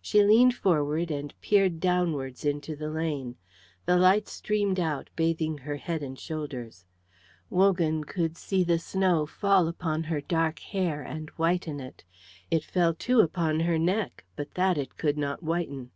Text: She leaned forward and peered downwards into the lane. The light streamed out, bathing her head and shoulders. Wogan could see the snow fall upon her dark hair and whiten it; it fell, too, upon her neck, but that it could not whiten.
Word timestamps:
She 0.00 0.24
leaned 0.24 0.56
forward 0.56 1.08
and 1.12 1.40
peered 1.40 1.78
downwards 1.78 2.44
into 2.44 2.74
the 2.74 2.90
lane. 2.90 3.36
The 3.86 3.96
light 3.96 4.26
streamed 4.26 4.80
out, 4.80 5.08
bathing 5.14 5.58
her 5.58 5.76
head 5.76 6.02
and 6.02 6.18
shoulders. 6.18 6.84
Wogan 7.48 8.02
could 8.02 8.36
see 8.36 8.64
the 8.64 8.80
snow 8.80 9.24
fall 9.24 9.68
upon 9.68 10.02
her 10.02 10.20
dark 10.20 10.58
hair 10.58 11.02
and 11.02 11.30
whiten 11.38 11.78
it; 11.78 12.02
it 12.50 12.64
fell, 12.64 12.92
too, 12.92 13.20
upon 13.20 13.60
her 13.60 13.78
neck, 13.78 14.24
but 14.34 14.54
that 14.54 14.76
it 14.76 14.96
could 14.96 15.16
not 15.16 15.44
whiten. 15.44 15.92